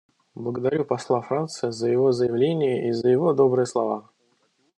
Благодарю 0.33 0.83
посла 0.83 1.21
Франции 1.21 1.69
за 1.69 1.87
его 1.87 2.11
заявление 2.11 2.89
и 2.89 2.91
за 2.91 3.07
его 3.09 3.33
добрые 3.33 3.67
слова. 3.67 4.09